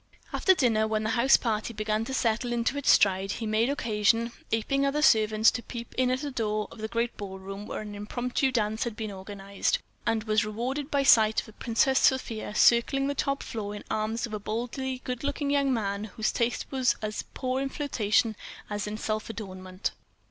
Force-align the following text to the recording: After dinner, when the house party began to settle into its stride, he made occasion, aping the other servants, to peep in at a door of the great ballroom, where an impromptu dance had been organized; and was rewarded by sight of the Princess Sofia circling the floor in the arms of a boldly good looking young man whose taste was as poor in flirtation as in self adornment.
After 0.33 0.55
dinner, 0.55 0.87
when 0.87 1.03
the 1.03 1.11
house 1.11 1.37
party 1.37 1.75
began 1.75 2.05
to 2.05 2.13
settle 2.15 2.51
into 2.51 2.75
its 2.75 2.89
stride, 2.89 3.33
he 3.33 3.45
made 3.45 3.69
occasion, 3.69 4.31
aping 4.51 4.81
the 4.81 4.87
other 4.87 5.03
servants, 5.03 5.51
to 5.51 5.61
peep 5.61 5.93
in 5.93 6.09
at 6.09 6.23
a 6.23 6.31
door 6.31 6.67
of 6.71 6.79
the 6.79 6.87
great 6.87 7.15
ballroom, 7.17 7.67
where 7.67 7.81
an 7.81 7.93
impromptu 7.93 8.51
dance 8.51 8.83
had 8.83 8.95
been 8.95 9.11
organized; 9.11 9.77
and 10.07 10.23
was 10.23 10.43
rewarded 10.43 10.89
by 10.89 11.03
sight 11.03 11.41
of 11.41 11.45
the 11.45 11.53
Princess 11.53 11.99
Sofia 11.99 12.55
circling 12.55 13.05
the 13.09 13.37
floor 13.41 13.75
in 13.75 13.83
the 13.87 13.93
arms 13.93 14.25
of 14.25 14.33
a 14.33 14.39
boldly 14.39 15.01
good 15.03 15.23
looking 15.23 15.51
young 15.51 15.71
man 15.71 16.05
whose 16.05 16.31
taste 16.31 16.65
was 16.71 16.95
as 17.03 17.25
poor 17.35 17.61
in 17.61 17.69
flirtation 17.69 18.35
as 18.71 18.87
in 18.87 18.97
self 18.97 19.29
adornment. 19.29 19.91